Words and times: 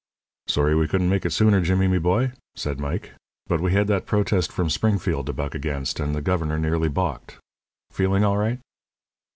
"Sorry 0.47 0.73
we 0.73 0.87
couldn't 0.87 1.11
make 1.11 1.27
it 1.27 1.29
sooner, 1.29 1.61
Jimmy, 1.61 1.87
me 1.87 1.99
boy," 1.99 2.31
said 2.55 2.79
Mike. 2.79 3.11
"But 3.45 3.61
we 3.61 3.71
had 3.73 3.85
that 3.89 4.07
protest 4.07 4.51
from 4.51 4.67
Springfield 4.71 5.27
to 5.27 5.33
buck 5.33 5.53
against, 5.53 5.99
and 5.99 6.15
the 6.15 6.23
governor 6.23 6.57
nearly 6.57 6.89
balked. 6.89 7.37
Feeling 7.91 8.23
all 8.25 8.37
right?" 8.37 8.59